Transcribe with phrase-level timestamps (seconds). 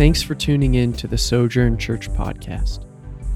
[0.00, 2.86] Thanks for tuning in to the Sojourn Church podcast.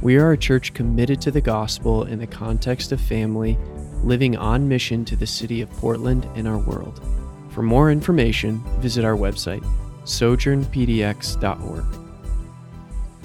[0.01, 3.59] We are a church committed to the gospel in the context of family,
[4.03, 7.07] living on mission to the city of Portland and our world.
[7.51, 9.63] For more information, visit our website,
[10.05, 11.85] sojournpdx.org.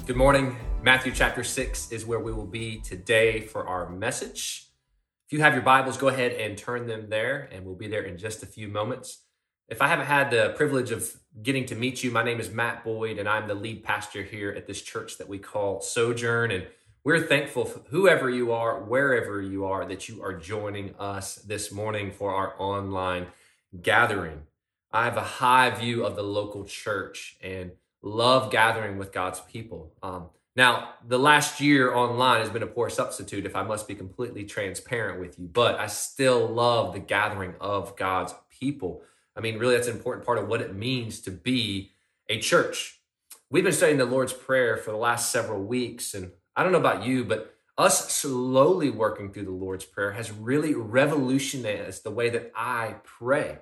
[0.06, 0.58] Good morning.
[0.84, 4.68] Matthew chapter 6 is where we will be today for our message.
[5.28, 8.04] If you have your Bibles, go ahead and turn them there, and we'll be there
[8.04, 9.29] in just a few moments.
[9.70, 12.84] If I haven't had the privilege of getting to meet you, my name is Matt
[12.84, 16.50] Boyd, and I'm the lead pastor here at this church that we call Sojourn.
[16.50, 16.66] And
[17.04, 22.12] we're thankful, whoever you are, wherever you are, that you are joining us this morning
[22.12, 23.28] for our online
[23.80, 24.42] gathering.
[24.92, 29.94] I have a high view of the local church and love gathering with God's people.
[30.02, 33.94] Um, now, the last year online has been a poor substitute, if I must be
[33.94, 39.04] completely transparent with you, but I still love the gathering of God's people.
[39.40, 41.92] I mean, really, that's an important part of what it means to be
[42.28, 43.00] a church.
[43.50, 46.78] We've been studying the Lord's Prayer for the last several weeks, and I don't know
[46.78, 52.30] about you, but us slowly working through the Lord's Prayer has really revolutionized the way
[52.30, 53.60] that I pray.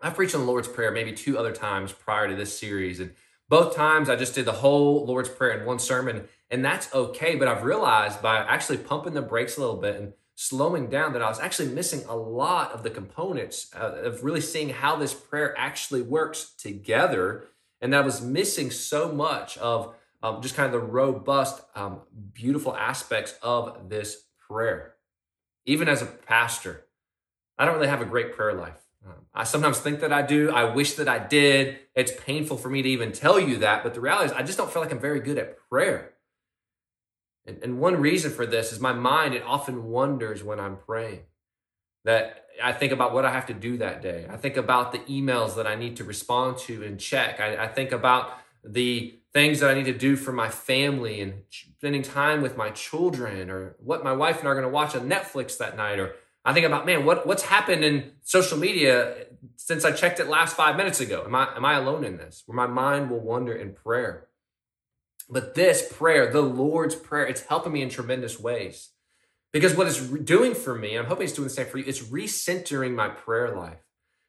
[0.00, 3.12] I've preached on the Lord's Prayer maybe two other times prior to this series, and
[3.50, 7.36] both times I just did the whole Lord's Prayer in one sermon, and that's okay.
[7.36, 11.22] But I've realized by actually pumping the brakes a little bit and slowing down that
[11.22, 15.12] I was actually missing a lot of the components uh, of really seeing how this
[15.12, 17.46] prayer actually works together.
[17.80, 22.00] And that I was missing so much of um, just kind of the robust, um,
[22.32, 24.94] beautiful aspects of this prayer.
[25.66, 26.86] Even as a pastor,
[27.58, 28.80] I don't really have a great prayer life.
[29.04, 30.50] Um, I sometimes think that I do.
[30.50, 31.78] I wish that I did.
[31.94, 34.58] It's painful for me to even tell you that, but the reality is, I just
[34.58, 36.12] don't feel like I'm very good at prayer.
[37.46, 41.20] And, and one reason for this is my mind, it often wonders when I'm praying.
[42.04, 44.26] That I think about what I have to do that day.
[44.30, 47.40] I think about the emails that I need to respond to and check.
[47.40, 48.30] I, I think about
[48.64, 52.70] the things that I need to do for my family and spending time with my
[52.70, 55.98] children or what my wife and I are going to watch on Netflix that night.
[55.98, 56.14] Or
[56.44, 59.26] I think about, man, what, what's happened in social media
[59.56, 61.24] since I checked it last five minutes ago?
[61.26, 62.44] Am I, am I alone in this?
[62.46, 64.25] Where my mind will wander in prayer.
[65.28, 68.90] But this prayer, the Lord's Prayer, it's helping me in tremendous ways.
[69.52, 72.02] Because what it's doing for me, I'm hoping it's doing the same for you, it's
[72.02, 73.78] recentering my prayer life.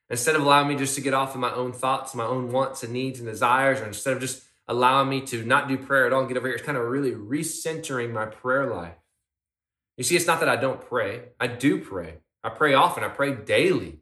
[0.10, 2.82] Instead of allowing me just to get off of my own thoughts, my own wants
[2.82, 6.14] and needs and desires, or instead of just allowing me to not do prayer at
[6.14, 8.96] all and get over here, it's kind of really recentering my prayer life.
[9.98, 11.30] You see, it's not that I don't pray.
[11.40, 12.20] I do pray.
[12.44, 13.04] I pray often.
[13.04, 14.00] I pray daily.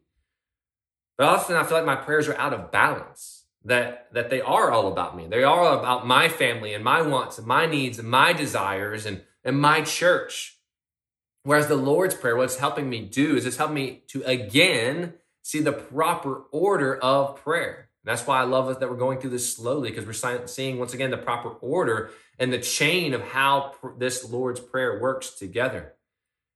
[1.18, 3.35] But often I feel like my prayers are out of balance
[3.66, 5.26] that that they are all about me.
[5.26, 9.22] They are about my family and my wants and my needs and my desires and,
[9.44, 10.56] and my church.
[11.42, 15.60] Whereas the Lord's Prayer, what's helping me do is it's helping me to again see
[15.60, 17.88] the proper order of prayer.
[18.04, 20.94] And that's why I love that we're going through this slowly because we're seeing once
[20.94, 25.95] again the proper order and the chain of how this Lord's Prayer works together.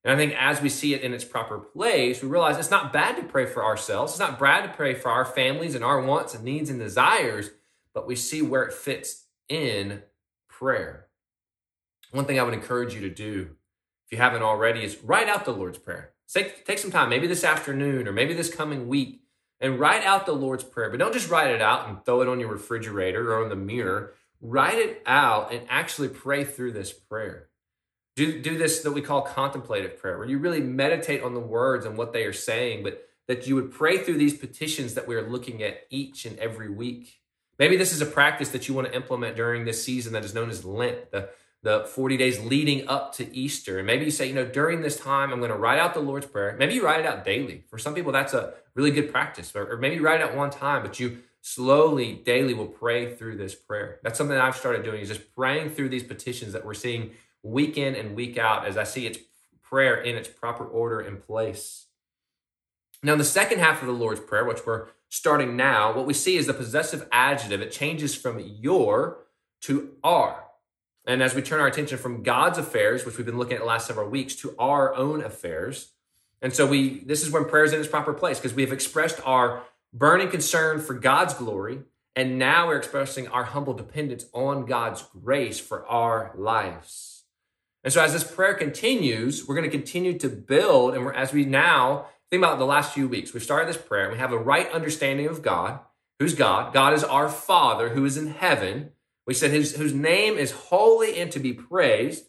[0.03, 2.93] And I think as we see it in its proper place, we realize it's not
[2.93, 4.12] bad to pray for ourselves.
[4.12, 7.50] It's not bad to pray for our families and our wants and needs and desires,
[7.93, 10.03] but we see where it fits in
[10.49, 11.09] prayer.
[12.12, 13.50] One thing I would encourage you to do,
[14.06, 16.12] if you haven't already, is write out the Lord's Prayer.
[16.33, 19.21] Take, take some time, maybe this afternoon or maybe this coming week,
[19.60, 20.89] and write out the Lord's Prayer.
[20.89, 23.56] But don't just write it out and throw it on your refrigerator or on the
[23.56, 24.15] mirror.
[24.41, 27.50] Write it out and actually pray through this prayer.
[28.16, 31.87] Do, do this that we call contemplative prayer, where you really meditate on the words
[31.87, 35.15] and what they are saying, but that you would pray through these petitions that we
[35.15, 37.21] are looking at each and every week.
[37.60, 40.34] Maybe this is a practice that you want to implement during this season that is
[40.34, 41.28] known as Lent, the,
[41.62, 43.78] the 40 days leading up to Easter.
[43.78, 46.00] And maybe you say, you know, during this time, I'm going to write out the
[46.00, 46.56] Lord's Prayer.
[46.59, 47.65] Maybe you write it out daily.
[47.69, 49.54] For some people, that's a really good practice.
[49.54, 53.15] Or, or maybe you write it out one time, but you slowly, daily will pray
[53.15, 54.00] through this prayer.
[54.03, 57.10] That's something that I've started doing is just praying through these petitions that we're seeing
[57.43, 59.19] week in and week out as I see its
[59.63, 61.87] prayer in its proper order and place.
[63.03, 66.15] Now, in the second half of the Lord's Prayer, which we're starting now, what we
[66.15, 67.63] see is the possessive adjective.
[67.63, 69.25] It changes from your
[69.63, 70.45] to our.
[71.07, 73.66] And as we turn our attention from God's affairs, which we've been looking at the
[73.66, 75.93] last several weeks, to our own affairs.
[76.43, 78.72] And so we this is when prayer is in its proper place because we have
[78.72, 79.63] expressed our
[79.93, 81.81] burning concern for God's glory,
[82.15, 87.20] and now we're expressing our humble dependence on God's grace for our lives.
[87.82, 90.94] And so as this prayer continues, we're going to continue to build.
[90.94, 94.12] And as we now think about the last few weeks, we've started this prayer and
[94.12, 95.80] we have a right understanding of God.
[96.18, 96.74] Who's God?
[96.74, 98.91] God is our Father who is in heaven.
[99.27, 102.27] We said his, whose name is holy and to be praised.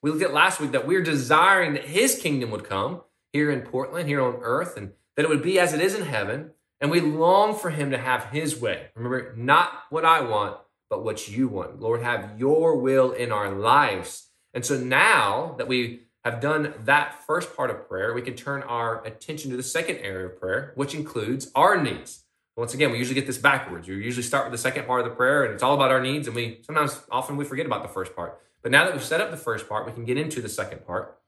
[0.00, 3.02] We looked at last week that we're desiring that his kingdom would come
[3.32, 6.06] here in Portland, here on earth, and that it would be as it is in
[6.06, 6.52] heaven.
[6.80, 8.88] And we long for him to have his way.
[8.94, 10.56] Remember, not what I want,
[10.90, 11.80] but what you want.
[11.80, 14.28] Lord, have your will in our lives.
[14.54, 18.62] And so now that we have done that first part of prayer, we can turn
[18.62, 22.24] our attention to the second area of prayer, which includes our needs.
[22.56, 23.88] Once again, we usually get this backwards.
[23.88, 26.02] We usually start with the second part of the prayer, and it's all about our
[26.02, 28.40] needs, and we sometimes often we forget about the first part.
[28.62, 30.86] But now that we've set up the first part, we can get into the second
[30.86, 31.18] part.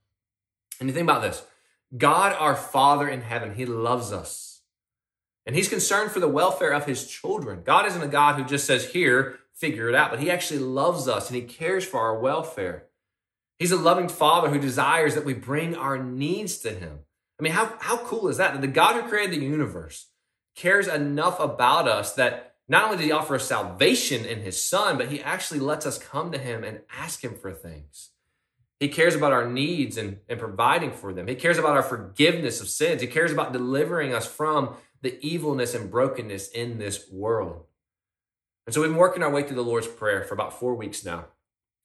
[0.79, 1.44] And you think about this
[1.97, 4.62] God, our Father in heaven, He loves us.
[5.47, 7.62] And He's concerned for the welfare of His children.
[7.65, 11.09] God isn't a God who just says, Here, figure it out, but He actually loves
[11.09, 12.85] us and He cares for our welfare.
[13.59, 17.01] He's a loving Father who desires that we bring our needs to Him.
[17.39, 18.53] I mean, how, how cool is that?
[18.53, 20.11] That the God who created the universe
[20.56, 24.97] cares enough about us that not only did He offer us salvation in His Son,
[24.97, 28.11] but He actually lets us come to Him and ask Him for things.
[28.81, 31.29] He cares about our needs and, and providing for them.
[31.29, 33.01] He cares about our forgiveness of sins.
[33.01, 37.65] He cares about delivering us from the evilness and brokenness in this world.
[38.67, 41.05] And so we've been working our way through the Lord's Prayer for about four weeks
[41.05, 41.27] now.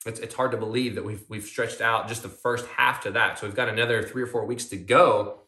[0.05, 3.11] It's, it's hard to believe that we've, we've stretched out just the first half to
[3.11, 3.37] that.
[3.37, 5.39] So we've got another three or four weeks to go.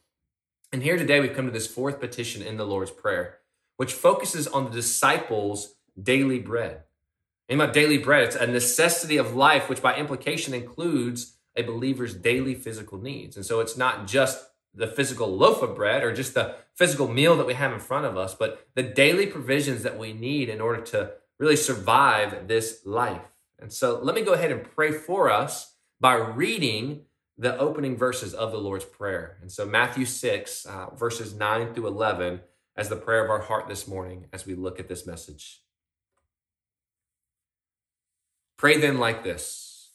[0.73, 3.39] And here today, we've come to this fourth petition in the Lord's Prayer,
[3.77, 6.83] which focuses on the disciples' daily bread.
[7.49, 12.13] And about daily bread, it's a necessity of life, which by implication includes a believer's
[12.13, 13.35] daily physical needs.
[13.35, 17.35] And so it's not just the physical loaf of bread or just the physical meal
[17.35, 20.61] that we have in front of us, but the daily provisions that we need in
[20.61, 23.30] order to really survive this life.
[23.61, 27.05] And so let me go ahead and pray for us by reading
[27.37, 29.37] the opening verses of the Lord's Prayer.
[29.41, 32.41] And so Matthew 6, uh, verses 9 through 11,
[32.75, 35.61] as the prayer of our heart this morning as we look at this message.
[38.57, 39.91] Pray then like this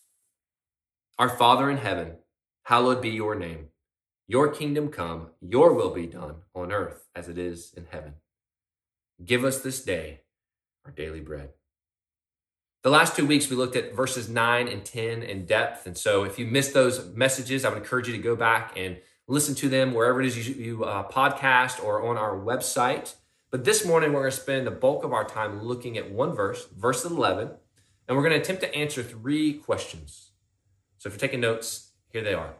[1.19, 2.19] Our Father in heaven,
[2.65, 3.69] hallowed be your name.
[4.29, 8.15] Your kingdom come, your will be done on earth as it is in heaven.
[9.25, 10.23] Give us this day
[10.85, 11.51] our daily bread.
[12.87, 15.89] The last two weeks, we looked at verses 9 and 10 in depth.
[15.89, 18.99] And so if you missed those messages, I would encourage you to go back and
[19.27, 23.17] listen to them wherever it is you, you uh, podcast or on our website.
[23.51, 26.33] But this morning, we're going to spend the bulk of our time looking at one
[26.33, 27.51] verse, verse 11,
[28.07, 30.31] and we're going to attempt to answer three questions.
[30.99, 32.55] So if you're taking notes, here they are.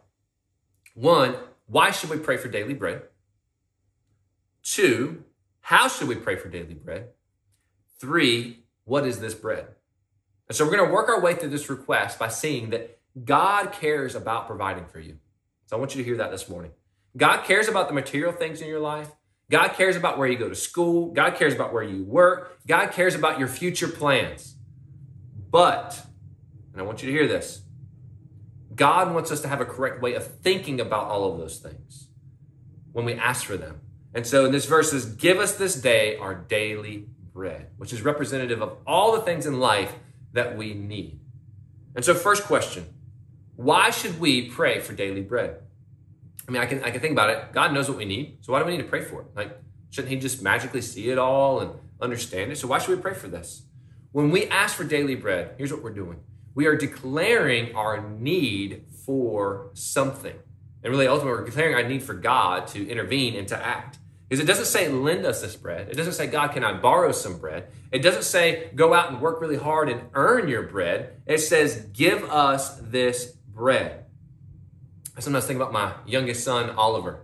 [0.95, 1.37] One,
[1.67, 3.03] why should we pray for daily bread?
[4.65, 5.23] Two,
[5.61, 7.11] how should we pray for daily bread?
[8.01, 9.76] Three, what is this bread?
[10.49, 13.73] And so we're going to work our way through this request by seeing that God
[13.73, 15.19] cares about providing for you.
[15.67, 16.73] So I want you to hear that this morning.
[17.17, 19.11] God cares about the material things in your life.
[19.51, 21.13] God cares about where you go to school.
[21.13, 22.59] God cares about where you work.
[22.67, 24.57] God cares about your future plans.
[25.51, 26.05] But,
[26.73, 27.63] and I want you to hear this,
[28.75, 32.09] God wants us to have a correct way of thinking about all of those things
[32.93, 33.81] when we ask for them.
[34.13, 38.03] And so in this verse says, Give us this day our daily bread, which is
[38.03, 39.95] representative of all the things in life
[40.33, 41.21] that we need.
[41.95, 42.87] And so, first question
[43.57, 45.63] why should we pray for daily bread?
[46.47, 47.53] I mean, I can, I can think about it.
[47.53, 48.39] God knows what we need.
[48.43, 49.29] So why do we need to pray for it?
[49.35, 49.59] Like,
[49.91, 52.59] shouldn't He just magically see it all and understand it?
[52.59, 53.63] So why should we pray for this?
[54.13, 56.21] When we ask for daily bread, here's what we're doing
[56.55, 60.35] we are declaring our need for something.
[60.83, 63.99] And really, ultimately, we're declaring our need for God to intervene and to act.
[64.29, 65.89] Because it doesn't say, lend us this bread.
[65.89, 67.69] It doesn't say, God, can I borrow some bread?
[67.93, 71.21] It doesn't say, go out and work really hard and earn your bread.
[71.27, 74.05] It says, give us this bread.
[75.17, 77.21] I sometimes think about my youngest son, Oliver.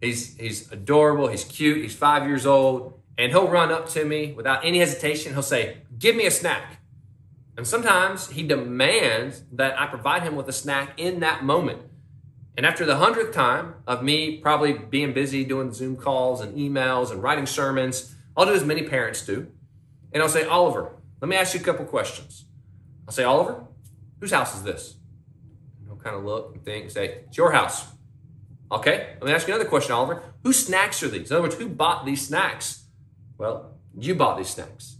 [0.00, 4.32] He's, he's adorable, he's cute, he's five years old, and he'll run up to me
[4.32, 5.32] without any hesitation.
[5.32, 6.80] He'll say, Give me a snack.
[7.56, 11.80] And sometimes he demands that I provide him with a snack in that moment.
[12.56, 17.10] And after the hundredth time of me probably being busy doing Zoom calls and emails
[17.10, 19.48] and writing sermons, I'll do as many parents do.
[20.12, 22.46] And I'll say, Oliver, let me ask you a couple questions.
[23.06, 23.64] I'll say, Oliver,
[24.20, 24.96] whose house is this?
[25.78, 27.86] And he'll kind of look and think and say, It's your house.
[28.72, 30.22] Okay, let me ask you another question, Oliver.
[30.42, 31.30] Whose snacks are these?
[31.30, 32.84] In other words, who bought these snacks?
[33.38, 34.96] Well, you bought these snacks.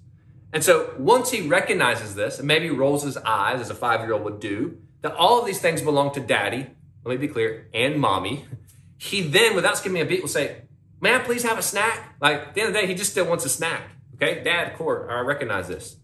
[0.53, 4.13] And so once he recognizes this and maybe rolls his eyes as a five year
[4.13, 6.69] old would do, that all of these things belong to daddy,
[7.07, 8.45] let me be clear, and mommy,
[8.99, 10.63] he then, without skipping a beat, will say,
[11.01, 12.17] May I please have a snack?
[12.21, 13.83] Like at the end of the day, he just still wants a snack.
[14.15, 15.97] Okay, dad, court, I recognize this.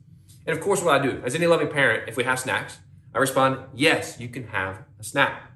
[0.46, 2.78] And of course, what I do, as any loving parent, if we have snacks,
[3.14, 5.50] I respond, Yes, you can have a snack.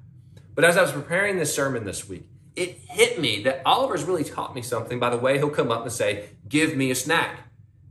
[0.54, 2.26] But as I was preparing this sermon this week,
[2.56, 5.82] it hit me that Oliver's really taught me something by the way he'll come up
[5.82, 7.40] and say, Give me a snack.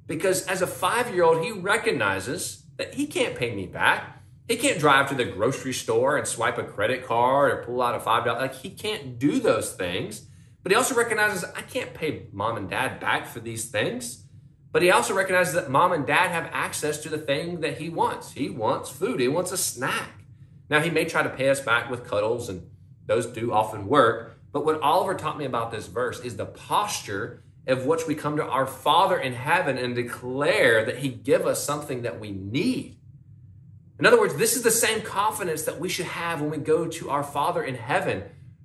[0.08, 4.22] Because as a five year old, he recognizes that he can't pay me back.
[4.48, 7.96] He can't drive to the grocery store and swipe a credit card or pull out
[7.96, 8.26] a $5.
[8.26, 10.28] Like, he can't do those things.
[10.62, 14.26] But he also recognizes I can't pay mom and dad back for these things.
[14.72, 17.90] But he also recognizes that mom and dad have access to the thing that he
[17.90, 18.34] wants.
[18.34, 20.26] He wants food, he wants a snack.
[20.70, 22.70] Now, he may try to pay us back with cuddles, and
[23.06, 24.40] those do often work.
[24.52, 28.38] But what Oliver taught me about this verse is the posture of which we come
[28.38, 32.98] to our Father in heaven and declare that He give us something that we need.
[34.00, 36.88] In other words, this is the same confidence that we should have when we go
[36.88, 38.24] to our Father in heaven.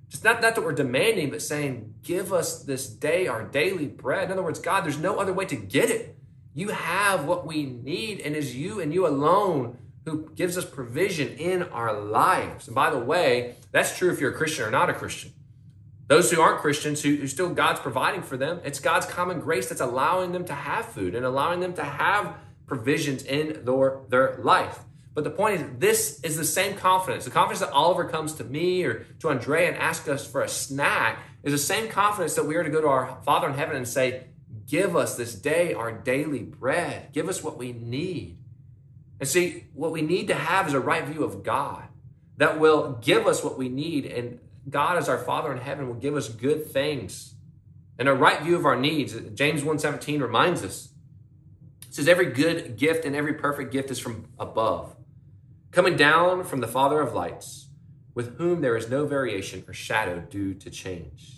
[0.09, 4.25] Just not, not that we're demanding, but saying, Give us this day our daily bread.
[4.25, 6.17] In other words, God, there's no other way to get it.
[6.53, 11.29] You have what we need, and it's you and you alone who gives us provision
[11.29, 12.67] in our lives.
[12.67, 15.31] And by the way, that's true if you're a Christian or not a Christian.
[16.07, 19.69] Those who aren't Christians, who, who still God's providing for them, it's God's common grace
[19.69, 22.35] that's allowing them to have food and allowing them to have
[22.67, 24.79] provisions in their, their life.
[25.13, 27.25] But the point is, this is the same confidence.
[27.25, 30.47] The confidence that Oliver comes to me or to Andrea and asks us for a
[30.47, 33.75] snack is the same confidence that we are to go to our Father in heaven
[33.75, 34.25] and say,
[34.67, 37.11] Give us this day our daily bread.
[37.11, 38.37] Give us what we need.
[39.19, 41.83] And see, what we need to have is a right view of God
[42.37, 44.05] that will give us what we need.
[44.05, 44.39] And
[44.69, 47.35] God, as our Father in heaven, will give us good things
[47.99, 49.13] and a right view of our needs.
[49.33, 50.89] James 1:17 reminds us.
[51.87, 54.95] It says, Every good gift and every perfect gift is from above,
[55.71, 57.67] coming down from the Father of lights,
[58.13, 61.33] with whom there is no variation or shadow due to change.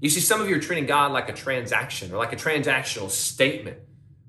[0.00, 3.10] You see, some of you are treating God like a transaction or like a transactional
[3.10, 3.78] statement.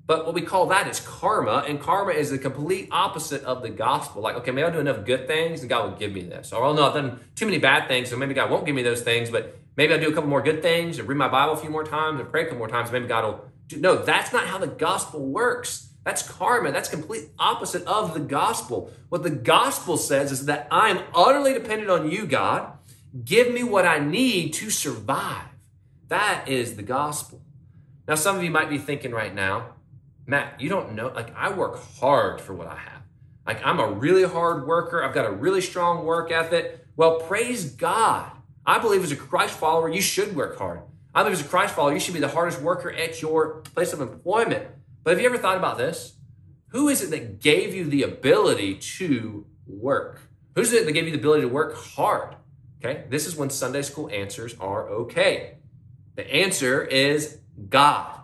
[0.06, 3.68] But what we call that is karma, and karma is the complete opposite of the
[3.68, 4.22] gospel.
[4.22, 6.52] Like, okay, maybe I'll do enough good things and God will give me this.
[6.52, 8.82] Or, oh no, I've done too many bad things, so maybe God won't give me
[8.82, 11.54] those things, but maybe I'll do a couple more good things and read my Bible
[11.54, 13.76] a few more times and pray a couple more times, maybe God will do.
[13.76, 15.89] No, that's not how the gospel works.
[16.04, 16.72] That's karma.
[16.72, 18.90] That's complete opposite of the gospel.
[19.08, 22.72] What the gospel says is that I am utterly dependent on you, God.
[23.24, 25.46] Give me what I need to survive.
[26.08, 27.42] That is the gospel.
[28.08, 29.74] Now, some of you might be thinking right now,
[30.26, 33.02] Matt, you don't know, like I work hard for what I have.
[33.46, 35.02] Like I'm a really hard worker.
[35.02, 36.86] I've got a really strong work ethic.
[36.96, 38.30] Well, praise God.
[38.64, 40.82] I believe as a Christ follower, you should work hard.
[41.14, 43.92] I believe as a Christ follower, you should be the hardest worker at your place
[43.92, 44.68] of employment.
[45.02, 46.14] But have you ever thought about this?
[46.68, 50.20] Who is it that gave you the ability to work?
[50.54, 52.36] Who's it that gave you the ability to work hard?
[52.82, 55.58] Okay, this is when Sunday school answers are okay.
[56.16, 57.38] The answer is
[57.68, 58.20] God.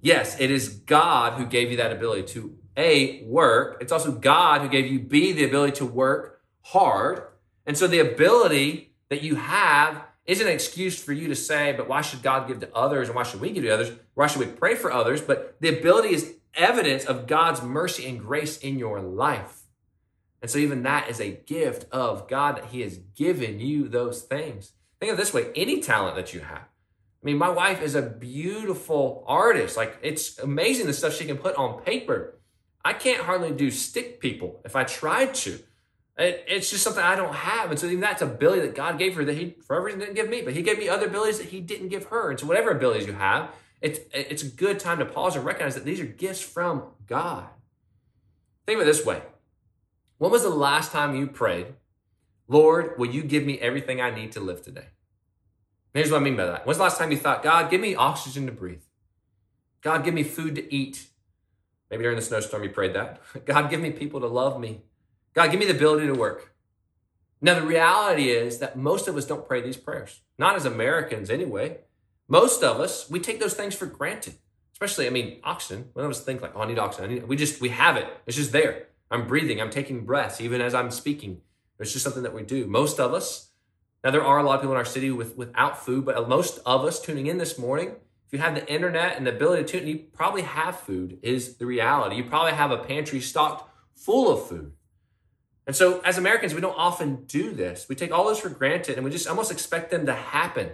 [0.00, 3.78] Yes, it is God who gave you that ability to A, work.
[3.80, 7.24] It's also God who gave you B, the ability to work hard.
[7.66, 11.88] And so the ability that you have isn't an excuse for you to say, but
[11.88, 13.92] why should God give to others and why should we give to others?
[14.14, 15.20] Why should we pray for others?
[15.20, 19.62] But the ability is evidence of God's mercy and grace in your life.
[20.42, 24.22] And so even that is a gift of God that He has given you those
[24.22, 24.72] things.
[25.00, 26.68] Think of this way any talent that you have,
[27.22, 29.76] I mean, my wife is a beautiful artist.
[29.76, 32.38] Like, it's amazing the stuff she can put on paper.
[32.82, 35.58] I can't hardly do stick people if I tried to.
[36.20, 37.70] It, it's just something I don't have.
[37.70, 40.14] And so, even that's a ability that God gave her that He, for reason, didn't
[40.14, 42.30] give me, but He gave me other abilities that He didn't give her.
[42.30, 43.50] And so, whatever abilities you have,
[43.80, 47.46] it's, it's a good time to pause and recognize that these are gifts from God.
[48.66, 49.22] Think of it this way
[50.18, 51.68] When was the last time you prayed,
[52.48, 54.88] Lord, will you give me everything I need to live today?
[55.94, 56.66] Here's what I mean by that.
[56.66, 58.82] When's the last time you thought, God, give me oxygen to breathe?
[59.80, 61.06] God, give me food to eat.
[61.90, 63.20] Maybe during the snowstorm you prayed that.
[63.46, 64.82] God, give me people to love me.
[65.40, 66.52] God, give me the ability to work.
[67.40, 71.30] Now, the reality is that most of us don't pray these prayers, not as Americans
[71.30, 71.78] anyway.
[72.28, 74.34] Most of us, we take those things for granted.
[74.74, 75.88] Especially, I mean, oxygen.
[75.94, 77.10] One of us think like, oh, I need oxygen.
[77.10, 78.06] I need, we just, we have it.
[78.26, 78.88] It's just there.
[79.10, 79.62] I'm breathing.
[79.62, 81.40] I'm taking breaths even as I'm speaking.
[81.78, 82.66] It's just something that we do.
[82.66, 83.48] Most of us,
[84.04, 86.58] now, there are a lot of people in our city with, without food, but most
[86.66, 87.92] of us tuning in this morning,
[88.26, 91.18] if you have the internet and the ability to tune, in, you probably have food,
[91.22, 92.16] is the reality.
[92.16, 94.72] You probably have a pantry stocked full of food.
[95.70, 97.86] And so, as Americans, we don't often do this.
[97.88, 100.70] We take all this for granted and we just almost expect them to happen.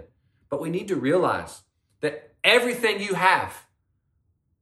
[0.49, 1.65] But we need to realize
[2.00, 3.67] that everything you have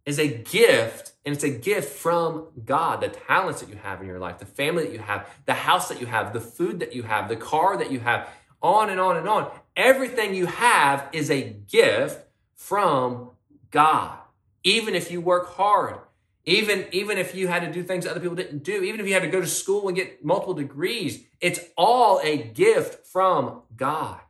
[0.05, 3.00] is a gift, and it's a gift from God.
[3.00, 5.88] The talents that you have in your life, the family that you have, the house
[5.88, 8.29] that you have, the food that you have, the car that you have
[8.61, 9.49] on and on and on.
[9.76, 12.26] Everything you have is a gift
[12.57, 13.31] from
[13.71, 14.19] God.
[14.64, 16.00] Even if you work hard,
[16.46, 19.14] even, even if you had to do things other people didn't do, even if you
[19.14, 24.20] had to go to school and get multiple degrees, it's all a gift from God.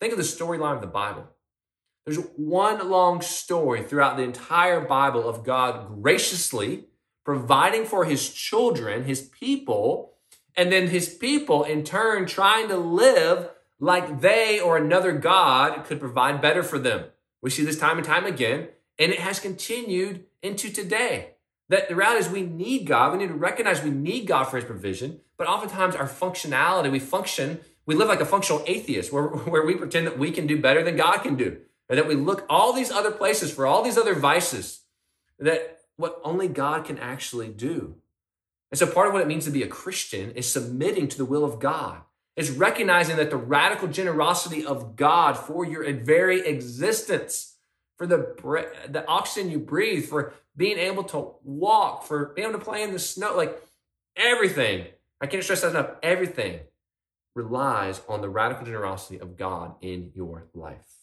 [0.00, 1.26] Think of the storyline of the Bible.
[2.04, 6.84] There's one long story throughout the entire Bible of God graciously
[7.24, 10.12] providing for his children, his people,
[10.56, 15.98] and then his people in turn trying to live like they or another God could
[15.98, 17.06] provide better for them.
[17.42, 18.68] We see this time and time again
[18.98, 21.35] and it has continued into today.
[21.68, 23.12] That the reality is we need God.
[23.12, 27.00] We need to recognize we need God for his provision, but oftentimes our functionality, we
[27.00, 30.60] function, we live like a functional atheist where, where we pretend that we can do
[30.60, 31.58] better than God can do.
[31.88, 34.82] Or that we look all these other places for all these other vices
[35.38, 37.96] that what only God can actually do.
[38.70, 41.24] And so part of what it means to be a Christian is submitting to the
[41.24, 42.02] will of God.
[42.34, 47.55] Is recognizing that the radical generosity of God for your very existence,
[47.96, 48.34] for the
[48.88, 52.92] the oxygen you breathe, for being able to walk, for being able to play in
[52.92, 53.60] the snow, like
[54.16, 54.86] everything.
[55.20, 55.92] I can't stress that enough.
[56.02, 56.60] Everything
[57.34, 60.96] relies on the radical generosity of God in your life.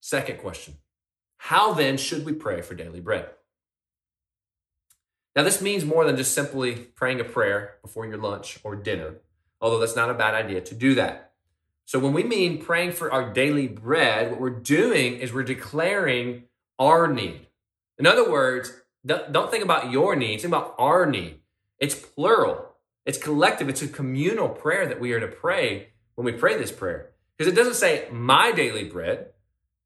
[0.00, 0.78] Second question
[1.38, 3.30] How then should we pray for daily bread?
[5.36, 9.20] Now, this means more than just simply praying a prayer before your lunch or dinner,
[9.60, 11.29] although that's not a bad idea to do that.
[11.90, 16.44] So, when we mean praying for our daily bread, what we're doing is we're declaring
[16.78, 17.48] our need.
[17.98, 18.72] In other words,
[19.04, 21.40] don't think about your needs, think about our need.
[21.80, 26.30] It's plural, it's collective, it's a communal prayer that we are to pray when we
[26.30, 27.10] pray this prayer.
[27.36, 29.30] Because it doesn't say my daily bread,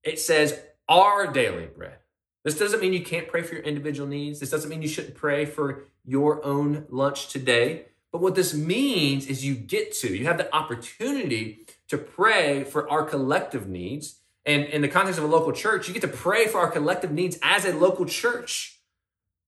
[0.02, 2.00] it says our daily bread.
[2.44, 4.40] This doesn't mean you can't pray for your individual needs.
[4.40, 7.86] This doesn't mean you shouldn't pray for your own lunch today.
[8.12, 12.90] But what this means is you get to, you have the opportunity to pray for
[12.90, 14.20] our collective needs.
[14.46, 17.10] And in the context of a local church, you get to pray for our collective
[17.10, 18.80] needs as a local church.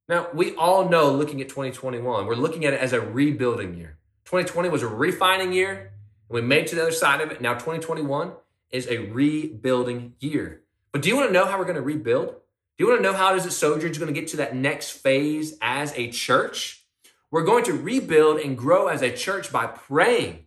[0.08, 3.98] Now, we all know looking at 2021, we're looking at it as a rebuilding year.
[4.26, 5.92] 2020 was a refining year,
[6.28, 7.40] and we made to the other side of it.
[7.40, 8.32] Now, 2021
[8.70, 10.62] is a rebuilding year.
[10.92, 12.28] But do you want to know how we're going to rebuild?
[12.28, 14.54] Do you want to know how it is that Sojourn's going to get to that
[14.54, 16.84] next phase as a church?
[17.30, 20.45] We're going to rebuild and grow as a church by praying.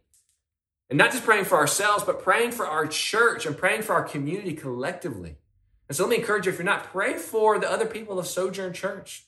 [0.89, 4.03] And not just praying for ourselves, but praying for our church and praying for our
[4.03, 5.37] community collectively.
[5.87, 8.27] And so let me encourage you if you're not, pray for the other people of
[8.27, 9.25] Sojourn Church.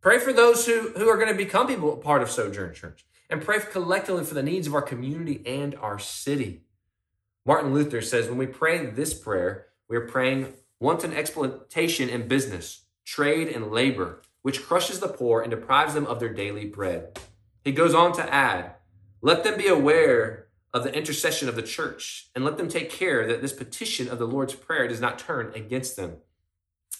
[0.00, 3.04] Pray for those who, who are going to become people part of Sojourn Church.
[3.30, 6.62] And pray collectively for the needs of our community and our city.
[7.44, 13.48] Martin Luther says when we pray this prayer, we're praying wanton exploitation in business, trade,
[13.48, 17.18] and labor, which crushes the poor and deprives them of their daily bread.
[17.64, 18.72] He goes on to add,
[19.20, 20.47] let them be aware
[20.78, 24.18] of the intercession of the church, and let them take care that this petition of
[24.18, 26.18] the Lord's Prayer does not turn against them.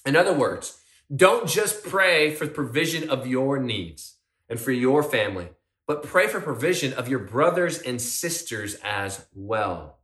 [0.04, 0.80] In other words,
[1.14, 4.16] don't just pray for provision of your needs
[4.48, 5.48] and for your family,
[5.86, 10.00] but pray for provision of your brothers and sisters as well.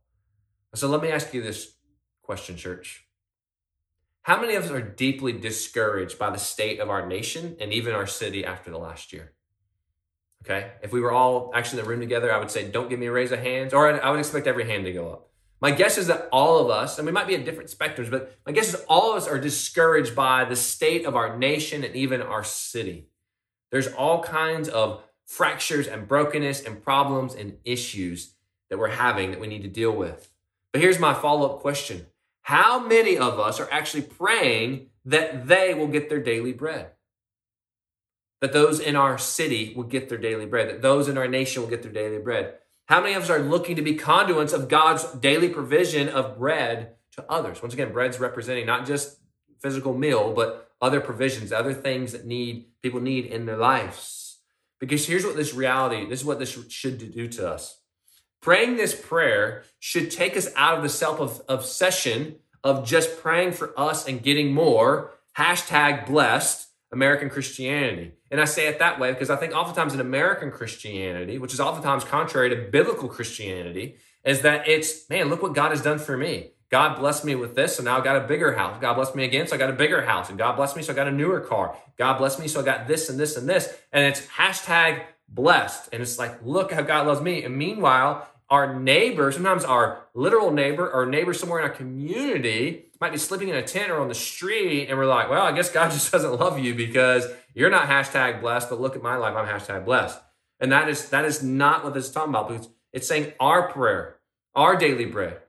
[0.73, 1.75] So let me ask you this
[2.23, 3.05] question, church.
[4.23, 7.93] How many of us are deeply discouraged by the state of our nation and even
[7.93, 9.34] our city after the last year?
[10.43, 10.71] Okay.
[10.83, 13.07] If we were all actually in the room together, I would say, don't give me
[13.07, 15.29] a raise of hands, or I would expect every hand to go up.
[15.61, 18.37] My guess is that all of us, and we might be at different spectrums, but
[18.45, 21.95] my guess is all of us are discouraged by the state of our nation and
[21.95, 23.07] even our city.
[23.71, 28.35] There's all kinds of fractures and brokenness and problems and issues
[28.69, 30.29] that we're having that we need to deal with.
[30.71, 32.07] But here's my follow up question
[32.43, 36.91] how many of us are actually praying that they will get their daily bread?
[38.41, 41.61] That those in our city will get their daily bread, that those in our nation
[41.61, 42.55] will get their daily bread.
[42.87, 46.95] How many of us are looking to be conduits of God's daily provision of bread
[47.13, 47.61] to others?
[47.61, 49.19] Once again, bread's representing not just
[49.61, 54.39] physical meal, but other provisions, other things that need people need in their lives.
[54.79, 57.79] Because here's what this reality, this is what this should do to us.
[58.41, 63.73] Praying this prayer should take us out of the self obsession of just praying for
[63.79, 65.13] us and getting more.
[65.37, 68.13] Hashtag blessed American Christianity.
[68.31, 71.59] And I say it that way because I think oftentimes in American Christianity, which is
[71.59, 76.17] oftentimes contrary to biblical Christianity, is that it's, man, look what God has done for
[76.17, 76.51] me.
[76.71, 78.81] God blessed me with this, so now I got a bigger house.
[78.81, 80.29] God blessed me again, so I got a bigger house.
[80.29, 81.77] And God blessed me, so I got a newer car.
[81.97, 83.71] God blessed me, so I got this and this and this.
[83.91, 85.89] And it's hashtag blessed.
[85.93, 87.43] And it's like, look how God loves me.
[87.43, 93.11] And meanwhile, our neighbor, sometimes our literal neighbor or neighbor somewhere in our community might
[93.11, 94.87] be sleeping in a tent or on the street.
[94.87, 98.41] And we're like, well, I guess God just doesn't love you because you're not hashtag
[98.41, 99.35] blessed, but look at my life.
[99.35, 100.19] I'm hashtag blessed.
[100.59, 103.67] And that is, that is not what this is talking about because it's saying our
[103.69, 104.17] prayer,
[104.55, 105.39] our daily bread.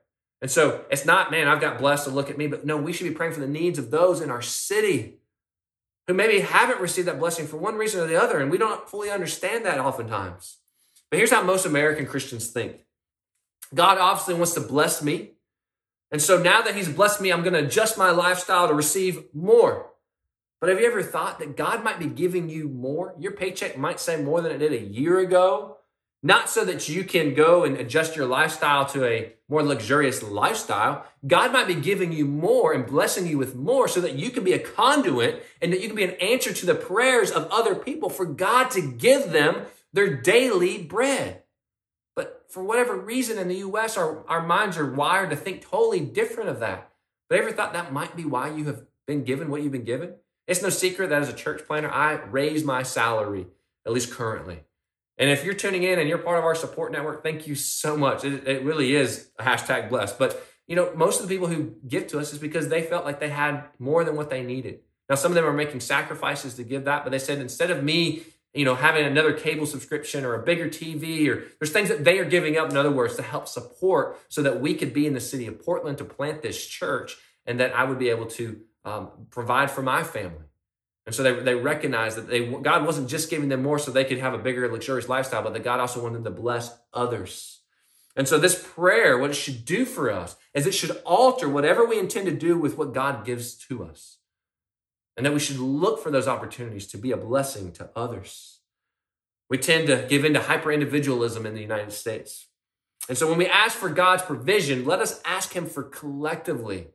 [0.43, 2.93] And so it's not, man, I've got blessed to look at me, but no, we
[2.93, 5.19] should be praying for the needs of those in our city
[6.07, 8.39] who maybe haven't received that blessing for one reason or the other.
[8.39, 10.59] And we don't fully understand that oftentimes.
[11.11, 12.86] But here's how most American Christians think
[13.75, 15.33] God obviously wants to bless me.
[16.11, 19.25] And so now that He's blessed me, I'm going to adjust my lifestyle to receive
[19.35, 19.91] more.
[20.61, 23.15] But have you ever thought that God might be giving you more?
[23.19, 25.77] Your paycheck might say more than it did a year ago.
[26.27, 31.07] not so that you can go and adjust your lifestyle to a more luxurious lifestyle.
[31.25, 34.43] God might be giving you more and blessing you with more so that you can
[34.43, 37.77] be a conduit and that you can be an answer to the prayers of other
[37.77, 41.45] people for God to give them their daily bread.
[42.51, 46.51] For whatever reason in the US, our, our minds are wired to think totally different
[46.51, 46.91] of that.
[47.29, 50.15] But ever thought that might be why you have been given what you've been given?
[50.47, 53.47] It's no secret that as a church planter, I raise my salary,
[53.85, 54.61] at least currently.
[55.19, 57.97] And if you're tuning in and you're part of our support network, thank you so
[57.97, 58.25] much.
[58.25, 60.19] It, it really is a hashtag blessed.
[60.19, 63.05] But you know, most of the people who give to us is because they felt
[63.05, 64.81] like they had more than what they needed.
[65.09, 67.85] Now, some of them are making sacrifices to give that, but they said instead of
[67.85, 68.25] me,
[68.57, 72.19] you know, having another cable subscription or a bigger TV, or there's things that they
[72.19, 75.15] are giving up, in other words, to help support so that we could be in
[75.15, 78.61] the city of Portland to plant this church and that I would be able to
[78.85, 80.45] um, provide for my family.
[81.05, 84.05] And so they, they recognized that they, God wasn't just giving them more so they
[84.05, 87.61] could have a bigger, luxurious lifestyle, but that God also wanted them to bless others.
[88.17, 91.85] And so this prayer, what it should do for us is it should alter whatever
[91.85, 94.17] we intend to do with what God gives to us.
[95.17, 98.61] And that we should look for those opportunities to be a blessing to others.
[99.49, 102.49] We tend to give into hyper individualism in the United States.
[103.09, 106.89] And so when we ask for God's provision, let us ask Him for collectively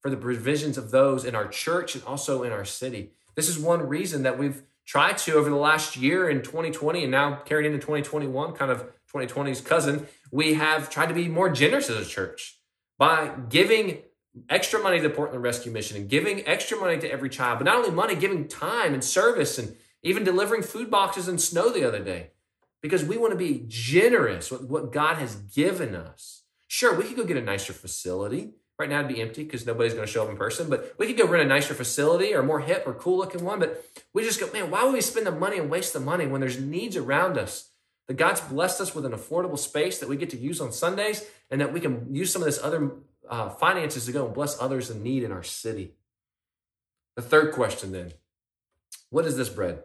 [0.00, 3.12] for the provisions of those in our church and also in our city.
[3.34, 7.10] This is one reason that we've tried to over the last year in 2020 and
[7.10, 11.90] now carried into 2021, kind of 2020's cousin, we have tried to be more generous
[11.90, 12.58] as a church
[12.96, 14.02] by giving
[14.48, 17.64] extra money to the Portland Rescue Mission and giving extra money to every child, but
[17.64, 21.86] not only money, giving time and service and even delivering food boxes and snow the
[21.86, 22.30] other day
[22.82, 26.42] because we want to be generous with what God has given us.
[26.68, 28.52] Sure, we could go get a nicer facility.
[28.78, 31.08] Right now it'd be empty because nobody's going to show up in person, but we
[31.08, 33.58] could go rent a nicer facility or more hip or cool looking one.
[33.58, 36.26] But we just go, man, why would we spend the money and waste the money
[36.26, 37.70] when there's needs around us?
[38.06, 41.26] That God's blessed us with an affordable space that we get to use on Sundays
[41.50, 42.92] and that we can use some of this other
[43.28, 45.94] uh, finances to go and bless others in need in our city.
[47.16, 48.12] The third question then
[49.10, 49.82] what is this bread?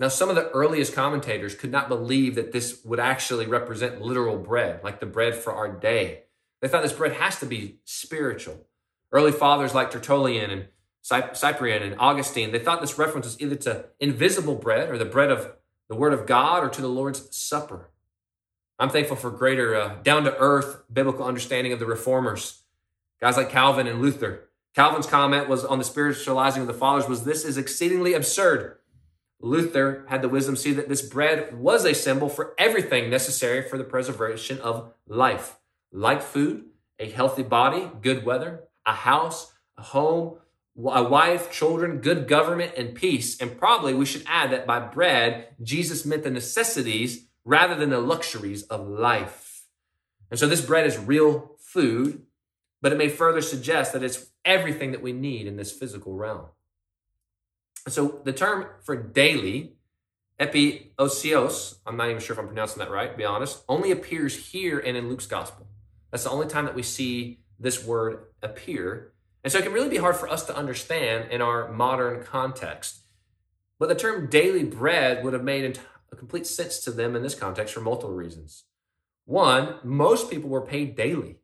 [0.00, 4.38] Now, some of the earliest commentators could not believe that this would actually represent literal
[4.38, 6.24] bread, like the bread for our day.
[6.62, 8.66] They thought this bread has to be spiritual.
[9.10, 10.68] Early fathers like Tertullian and
[11.02, 15.30] Cyprian and Augustine, they thought this reference was either to invisible bread or the bread
[15.30, 15.52] of
[15.88, 17.90] the Word of God or to the Lord's Supper.
[18.78, 22.62] I'm thankful for greater uh, down to earth biblical understanding of the reformers,
[23.20, 24.48] guys like Calvin and Luther.
[24.74, 28.76] Calvin's comment was on the spiritualizing of the fathers was this is exceedingly absurd.
[29.40, 33.62] Luther had the wisdom to see that this bread was a symbol for everything necessary
[33.62, 35.56] for the preservation of life
[35.92, 36.64] like food,
[36.98, 40.36] a healthy body, good weather, a house, a home,
[40.76, 43.40] a wife, children, good government, and peace.
[43.40, 47.98] And probably we should add that by bread, Jesus meant the necessities rather than the
[47.98, 49.62] luxuries of life.
[50.30, 52.26] And so this bread is real food,
[52.82, 56.48] but it may further suggest that it's everything that we need in this physical realm.
[57.88, 59.72] So the term for daily
[60.38, 64.50] epiousios, I'm not even sure if I'm pronouncing that right, to be honest, only appears
[64.52, 65.66] here and in Luke's gospel.
[66.10, 69.12] That's the only time that we see this word appear.
[69.42, 72.98] And so it can really be hard for us to understand in our modern context.
[73.78, 75.78] But the term daily bread would have made
[76.12, 78.64] a complete sense to them in this context for multiple reasons.
[79.24, 81.36] One, most people were paid daily.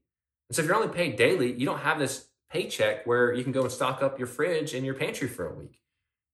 [0.49, 3.53] And so if you're only paid daily, you don't have this paycheck where you can
[3.53, 5.81] go and stock up your fridge and your pantry for a week.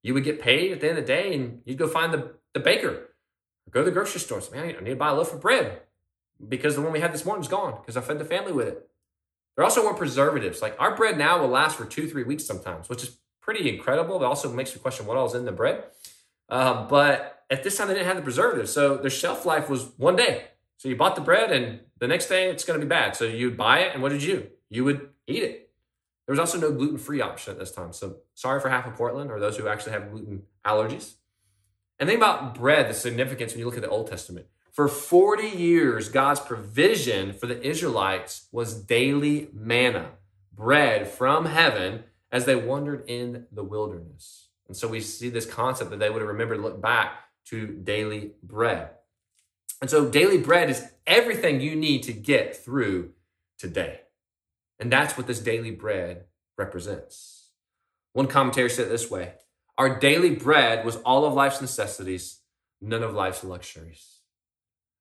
[0.03, 2.35] You would get paid at the end of the day and you'd go find the,
[2.55, 3.09] the baker,
[3.71, 4.41] go to the grocery store.
[4.41, 5.81] Say, man, I need to buy a loaf of bread
[6.49, 8.69] because the one we had this morning is gone because I fed the family with
[8.69, 8.89] it.
[9.57, 10.63] There also weren't preservatives.
[10.63, 14.19] Like our bread now will last for two, three weeks sometimes, which is pretty incredible.
[14.19, 15.85] But also makes me question what is in the bread.
[16.49, 18.73] Uh, but at this time, they didn't have the preservatives.
[18.73, 20.45] So their shelf life was one day.
[20.77, 23.17] So you bought the bread and the next day it's going to be bad.
[23.17, 24.49] So you'd buy it and what did you?
[24.71, 25.71] You would eat it.
[26.27, 27.93] There was also no gluten free option at this time.
[27.93, 31.15] So sorry for half of Portland or those who actually have gluten allergies.
[31.99, 34.47] And think about bread, the significance when you look at the Old Testament.
[34.73, 40.13] For 40 years, God's provision for the Israelites was daily manna,
[40.53, 44.49] bread from heaven as they wandered in the wilderness.
[44.69, 47.67] And so we see this concept that they would have remembered to look back to
[47.67, 48.91] daily bread.
[49.81, 53.13] And so daily bread is everything you need to get through
[53.59, 54.01] today.
[54.79, 56.25] And that's what this daily bread
[56.57, 57.51] represents.
[58.13, 59.35] One commentator said it this way
[59.79, 62.41] Our daily bread was all of life's necessities,
[62.81, 64.21] none of life's luxuries.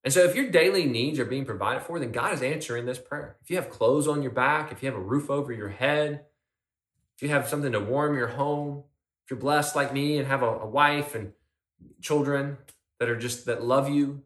[0.03, 2.99] And so if your daily needs are being provided for, then God is answering this
[2.99, 3.37] prayer.
[3.41, 6.25] If you have clothes on your back, if you have a roof over your head,
[7.17, 8.83] if you have something to warm your home,
[9.25, 11.33] if you're blessed like me and have a, a wife and
[12.01, 12.57] children
[12.99, 14.23] that are just that love you,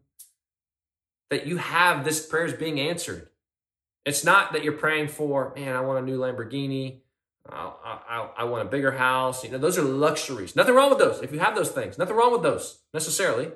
[1.30, 3.28] that you have this prayer is being answered.
[4.04, 7.00] It's not that you're praying for, man, I want a new Lamborghini.
[7.48, 7.72] I,
[8.08, 9.44] I, I, want a bigger house.
[9.44, 10.56] You know, those are luxuries.
[10.56, 11.20] Nothing wrong with those.
[11.20, 13.50] If you have those things, nothing wrong with those necessarily.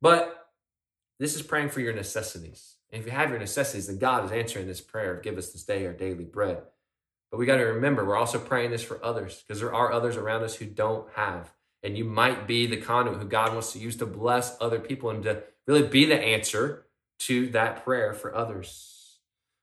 [0.00, 0.50] But
[1.20, 2.76] this is praying for your necessities.
[2.90, 5.14] And if you have your necessities, then God is answering this prayer.
[5.14, 6.62] Of give us this day our daily bread.
[7.30, 10.16] But we got to remember, we're also praying this for others because there are others
[10.16, 11.52] around us who don't have.
[11.84, 15.10] And you might be the conduit who God wants to use to bless other people
[15.10, 16.86] and to really be the answer
[17.20, 19.18] to that prayer for others.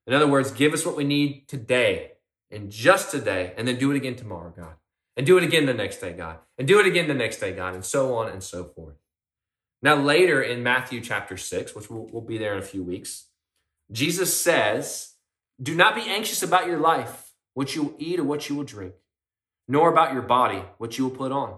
[0.08, 2.14] In other words, give us what we need today
[2.52, 4.76] and just today, and then do it again tomorrow, God.
[5.16, 6.40] And do it again the next day, God.
[6.58, 8.96] And do it again the next day, God, and so on and so forth.
[9.82, 13.28] Now, later in Matthew chapter 6, which will we'll be there in a few weeks,
[13.92, 15.14] Jesus says,
[15.62, 18.64] Do not be anxious about your life, what you will eat or what you will
[18.64, 18.94] drink,
[19.68, 21.58] nor about your body, what you will put on.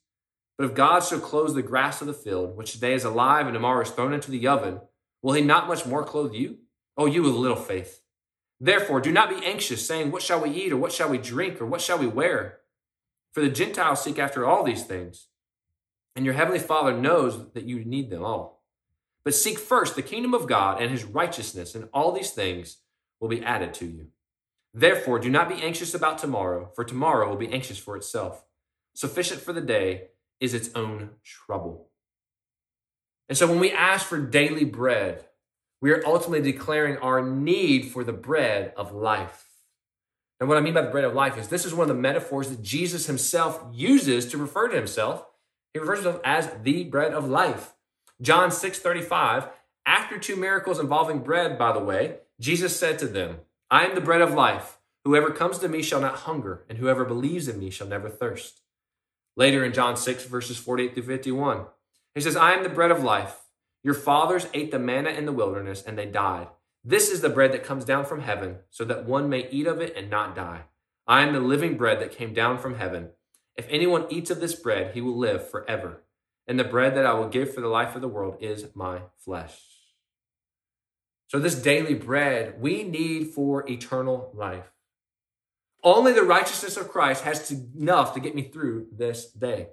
[0.61, 3.53] But if God so clothes the grass of the field, which today is alive and
[3.55, 4.79] tomorrow is thrown into the oven,
[5.23, 6.59] will he not much more clothe you?
[6.95, 8.03] Oh, you with little faith.
[8.59, 11.59] Therefore, do not be anxious, saying, What shall we eat, or what shall we drink,
[11.59, 12.59] or what shall we wear?
[13.31, 15.29] For the Gentiles seek after all these things,
[16.15, 18.61] and your heavenly Father knows that you need them all.
[19.23, 22.77] But seek first the kingdom of God and his righteousness, and all these things
[23.19, 24.09] will be added to you.
[24.75, 28.45] Therefore, do not be anxious about tomorrow, for tomorrow will be anxious for itself.
[28.93, 30.09] Sufficient for the day
[30.41, 31.87] is its own trouble.
[33.29, 35.23] And so when we ask for daily bread,
[35.81, 39.47] we are ultimately declaring our need for the bread of life.
[40.39, 42.01] And what I mean by the bread of life is this is one of the
[42.01, 45.25] metaphors that Jesus himself uses to refer to himself.
[45.73, 47.73] He refers to himself as the bread of life.
[48.21, 49.47] John 6 35,
[49.85, 53.37] after two miracles involving bread, by the way, Jesus said to them,
[53.69, 54.79] I am the bread of life.
[55.05, 58.61] Whoever comes to me shall not hunger, and whoever believes in me shall never thirst.
[59.35, 61.65] Later in John 6, verses 48 through 51,
[62.13, 63.37] he says, I am the bread of life.
[63.83, 66.47] Your fathers ate the manna in the wilderness, and they died.
[66.83, 69.81] This is the bread that comes down from heaven, so that one may eat of
[69.81, 70.63] it and not die.
[71.07, 73.09] I am the living bread that came down from heaven.
[73.55, 76.03] If anyone eats of this bread, he will live forever.
[76.47, 79.01] And the bread that I will give for the life of the world is my
[79.17, 79.59] flesh.
[81.27, 84.71] So, this daily bread we need for eternal life.
[85.83, 89.69] Only the righteousness of Christ has to, enough to get me through this day.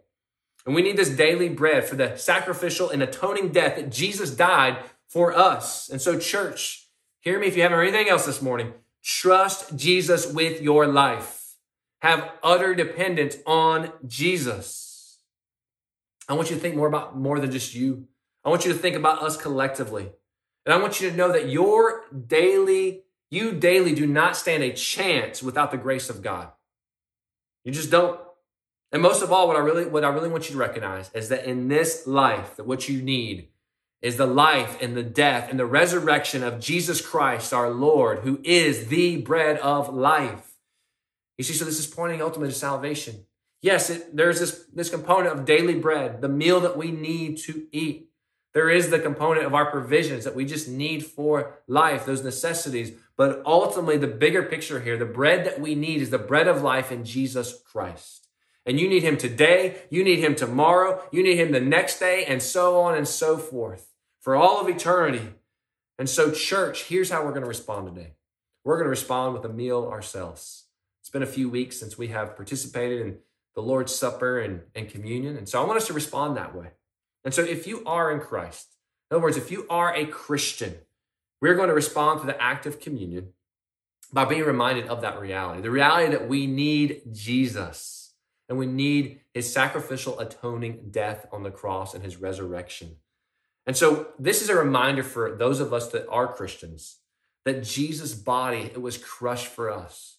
[0.65, 4.79] And we need this daily bread for the sacrificial and atoning death that Jesus died
[5.07, 5.89] for us.
[5.89, 6.89] And so, church,
[7.21, 8.75] hear me if you haven't heard anything else this morning.
[9.03, 11.55] Trust Jesus with your life.
[12.01, 15.19] Have utter dependence on Jesus.
[16.29, 18.07] I want you to think more about more than just you.
[18.45, 20.11] I want you to think about us collectively.
[20.67, 24.73] And I want you to know that your daily, you daily do not stand a
[24.73, 26.51] chance without the grace of God.
[27.65, 28.19] You just don't.
[28.91, 31.29] And most of all, what I really, what I really want you to recognize is
[31.29, 33.49] that in this life, that what you need
[34.01, 38.41] is the life and the death and the resurrection of Jesus Christ, our Lord, who
[38.45, 40.55] is the bread of life.
[41.37, 43.27] You see, so this is pointing ultimately to salvation.
[43.61, 47.67] Yes, it, there's this, this component of daily bread, the meal that we need to
[47.73, 48.09] eat.
[48.55, 52.93] There is the component of our provisions that we just need for life, those necessities.
[53.19, 56.63] But ultimately, the bigger picture here, the bread that we need is the bread of
[56.63, 58.29] life in Jesus Christ.
[58.65, 62.25] And you need him today, you need him tomorrow, you need him the next day,
[62.25, 63.89] and so on and so forth
[64.21, 65.35] for all of eternity.
[65.99, 68.13] And so, church, here's how we're going to respond today.
[68.65, 70.67] We're going to respond with a meal ourselves.
[71.01, 73.19] It's been a few weeks since we have participated in
[73.57, 75.37] the Lord's Supper and, and communion.
[75.37, 76.69] And so I want us to respond that way.
[77.25, 78.77] And so if you are in Christ,
[79.11, 80.77] in other words, if you are a Christian,
[81.41, 83.33] we're going to respond to the act of communion
[84.13, 88.15] by being reminded of that reality the reality that we need Jesus
[88.49, 92.97] and we need his sacrificial atoning death on the cross and his resurrection.
[93.67, 97.01] And so this is a reminder for those of us that are Christians
[97.45, 100.19] that Jesus' body it was crushed for us.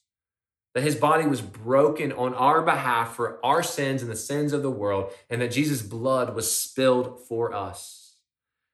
[0.76, 4.62] That his body was broken on our behalf for our sins and the sins of
[4.62, 8.16] the world, and that Jesus' blood was spilled for us.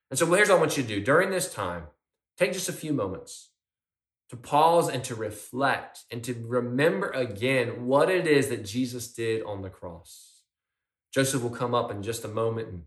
[0.09, 1.01] And so here's what I want you to do.
[1.01, 1.87] During this time,
[2.37, 3.49] take just a few moments
[4.29, 9.43] to pause and to reflect and to remember again what it is that Jesus did
[9.43, 10.41] on the cross.
[11.13, 12.83] Joseph will come up in just a moment and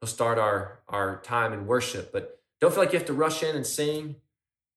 [0.00, 3.42] he'll start our, our time in worship, but don't feel like you have to rush
[3.42, 4.16] in and sing.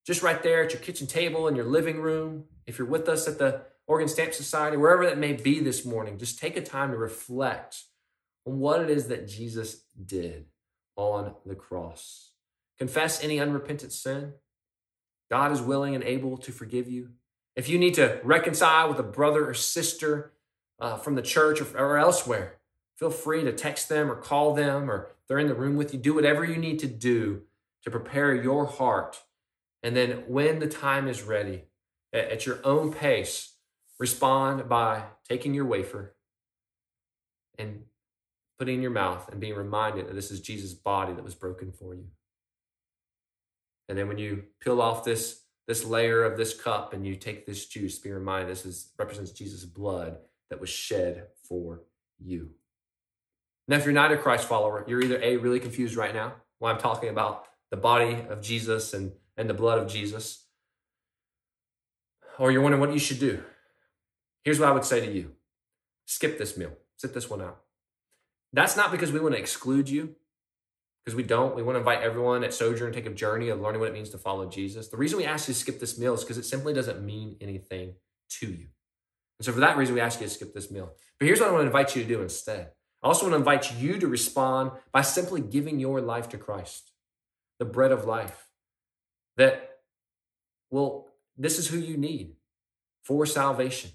[0.06, 3.26] just right there at your kitchen table in your living room, if you're with us
[3.26, 6.90] at the Oregon Stamp Society, wherever that may be this morning, just take a time
[6.90, 7.84] to reflect
[8.46, 10.46] on what it is that Jesus did
[10.96, 12.33] on the cross.
[12.78, 14.34] Confess any unrepentant sin.
[15.30, 17.10] God is willing and able to forgive you.
[17.56, 20.32] If you need to reconcile with a brother or sister
[20.80, 22.56] uh, from the church or, or elsewhere,
[22.96, 26.00] feel free to text them or call them or they're in the room with you.
[26.00, 27.42] Do whatever you need to do
[27.84, 29.22] to prepare your heart.
[29.82, 31.64] And then when the time is ready,
[32.12, 33.54] at, at your own pace,
[33.98, 36.14] respond by taking your wafer
[37.58, 37.82] and
[38.58, 41.72] putting in your mouth and being reminded that this is Jesus' body that was broken
[41.72, 42.06] for you.
[43.88, 47.46] And then when you peel off this, this layer of this cup and you take
[47.46, 50.18] this juice, be reminded this is represents Jesus' blood
[50.50, 51.82] that was shed for
[52.18, 52.50] you.
[53.66, 56.70] Now, if you're not a Christ follower, you're either A, really confused right now why
[56.70, 60.46] I'm talking about the body of Jesus and, and the blood of Jesus,
[62.38, 63.42] or you're wondering what you should do.
[64.42, 65.32] Here's what I would say to you
[66.06, 67.60] skip this meal, sit this one out.
[68.52, 70.14] That's not because we want to exclude you,
[71.04, 71.54] because we don't.
[71.54, 73.94] We want to invite everyone at Sojourn to take a journey of learning what it
[73.94, 74.88] means to follow Jesus.
[74.88, 77.36] The reason we ask you to skip this meal is because it simply doesn't mean
[77.40, 77.94] anything
[78.40, 78.68] to you.
[79.38, 80.92] And so for that reason, we ask you to skip this meal.
[81.18, 82.70] But here's what I want to invite you to do instead.
[83.02, 86.92] I also want to invite you to respond by simply giving your life to Christ,
[87.58, 88.48] the bread of life.
[89.36, 89.78] That,
[90.70, 92.36] well, this is who you need
[93.02, 93.90] for salvation.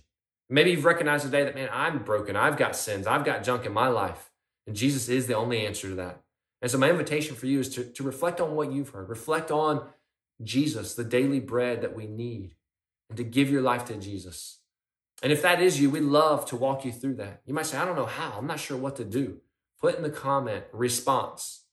[0.47, 2.35] Maybe you've recognized today that, man, I'm broken.
[2.35, 3.07] I've got sins.
[3.07, 4.29] I've got junk in my life.
[4.67, 6.21] And Jesus is the only answer to that.
[6.61, 9.51] And so, my invitation for you is to, to reflect on what you've heard, reflect
[9.51, 9.87] on
[10.43, 12.55] Jesus, the daily bread that we need,
[13.09, 14.59] and to give your life to Jesus.
[15.21, 17.41] And if that is you, we'd love to walk you through that.
[17.45, 18.35] You might say, I don't know how.
[18.37, 19.39] I'm not sure what to do.
[19.79, 21.63] Put in the comment response.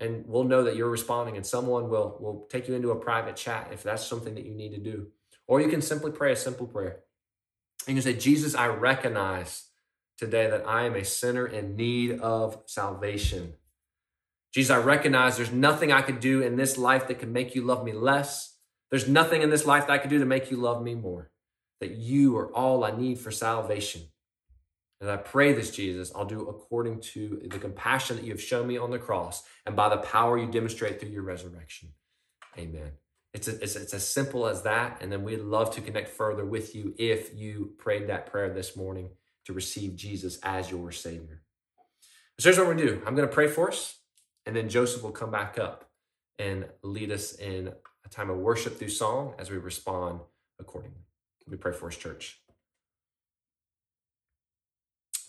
[0.00, 3.36] And we'll know that you're responding, and someone will, will take you into a private
[3.36, 5.08] chat if that's something that you need to do.
[5.46, 7.00] Or you can simply pray a simple prayer.
[7.86, 9.64] And you say, Jesus, I recognize
[10.16, 13.54] today that I am a sinner in need of salvation.
[14.52, 17.62] Jesus, I recognize there's nothing I could do in this life that can make you
[17.62, 18.56] love me less.
[18.90, 21.30] There's nothing in this life that I could do to make you love me more
[21.80, 24.02] that you are all I need for salvation.
[25.00, 28.66] And I pray this, Jesus, I'll do according to the compassion that you have shown
[28.66, 31.90] me on the cross and by the power you demonstrate through your resurrection.
[32.58, 32.92] Amen.
[33.32, 34.98] It's, a, it's, it's as simple as that.
[35.00, 38.76] And then we'd love to connect further with you if you prayed that prayer this
[38.76, 39.10] morning
[39.44, 41.42] to receive Jesus as your Savior.
[42.40, 43.97] So here's what we're going to do I'm going to pray for us,
[44.48, 45.84] and then Joseph will come back up
[46.38, 47.70] and lead us in
[48.06, 50.20] a time of worship through song as we respond
[50.58, 51.02] accordingly.
[51.46, 52.40] We pray for his church.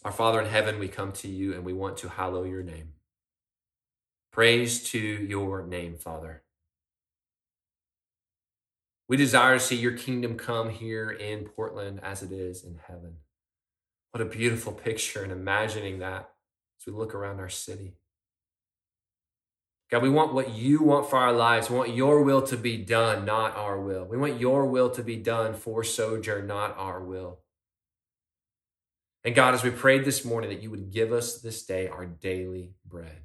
[0.05, 2.93] Our Father in heaven, we come to you and we want to hallow your name.
[4.31, 6.43] Praise to your name, Father.
[9.09, 13.15] We desire to see your kingdom come here in Portland as it is in heaven.
[14.11, 16.31] What a beautiful picture and imagining that
[16.79, 17.98] as we look around our city.
[19.91, 21.69] God, we want what you want for our lives.
[21.69, 24.05] We want your will to be done, not our will.
[24.05, 27.39] We want your will to be done for Sojourn, not our will.
[29.23, 32.05] And God, as we prayed this morning, that you would give us this day our
[32.05, 33.23] daily bread.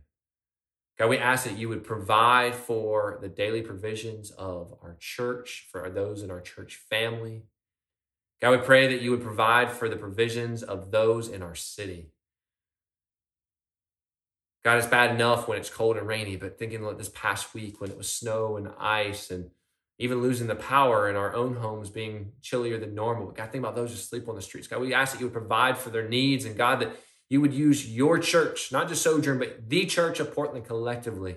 [0.98, 5.90] God, we ask that you would provide for the daily provisions of our church, for
[5.90, 7.42] those in our church family.
[8.40, 12.11] God, we pray that you would provide for the provisions of those in our city.
[14.64, 17.81] God, it's bad enough when it's cold and rainy, but thinking like this past week
[17.81, 19.50] when it was snow and ice and
[19.98, 23.31] even losing the power in our own homes being chillier than normal.
[23.31, 24.66] God, think about those who sleep on the streets.
[24.66, 26.96] God, we ask that you would provide for their needs and God, that
[27.29, 31.37] you would use your church, not just Sojourn, but the church of Portland collectively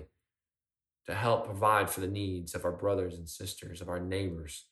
[1.06, 4.66] to help provide for the needs of our brothers and sisters, of our neighbors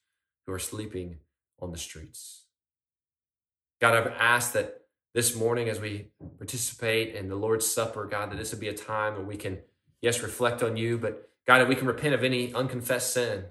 [0.47, 1.19] who are sleeping
[1.61, 2.45] on the streets.
[3.81, 4.86] God, I've asked that
[5.17, 8.75] this morning as we participate in the Lord's Supper, God, that this would be a
[8.75, 9.61] time where we can,
[10.03, 13.47] yes, reflect on you, but God, that we can repent of any unconfessed sin.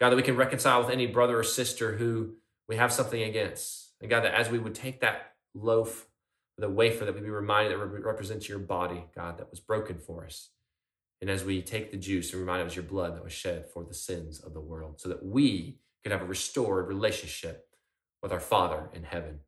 [0.00, 2.36] God, that we can reconcile with any brother or sister who
[2.66, 3.92] we have something against.
[4.00, 6.06] And God, that as we would take that loaf,
[6.56, 10.24] the wafer, that we be reminded that represents your body, God, that was broken for
[10.24, 10.48] us.
[11.20, 13.84] And as we take the juice and remind us your blood that was shed for
[13.84, 17.68] the sins of the world, so that we could have a restored relationship
[18.22, 19.40] with our Father in heaven.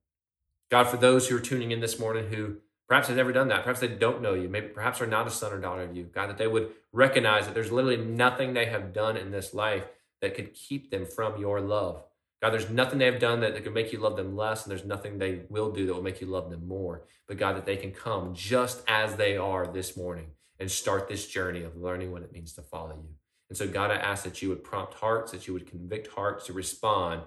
[0.70, 2.56] God, for those who are tuning in this morning who
[2.88, 5.30] perhaps have never done that, perhaps they don't know you, maybe perhaps are not a
[5.30, 8.66] son or daughter of you, God, that they would recognize that there's literally nothing they
[8.66, 9.84] have done in this life
[10.20, 12.02] that could keep them from your love.
[12.40, 14.70] God, there's nothing they have done that, that could make you love them less, and
[14.70, 17.04] there's nothing they will do that will make you love them more.
[17.26, 20.26] But God, that they can come just as they are this morning
[20.60, 23.14] and start this journey of learning what it means to follow you.
[23.48, 26.46] And so, God, I ask that you would prompt hearts, that you would convict hearts
[26.46, 27.22] to respond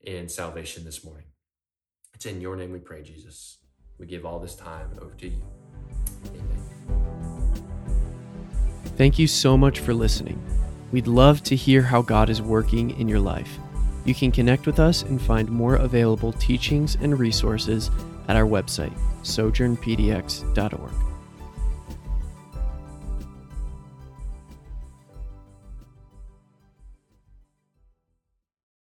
[0.00, 1.26] in salvation this morning.
[2.20, 3.60] It's in your name we pray, Jesus.
[3.98, 5.42] We give all this time over to you.
[6.26, 6.60] Amen.
[8.98, 10.38] Thank you so much for listening.
[10.92, 13.58] We'd love to hear how God is working in your life.
[14.04, 17.90] You can connect with us and find more available teachings and resources
[18.28, 18.92] at our website,
[19.22, 21.09] sojournpdx.org.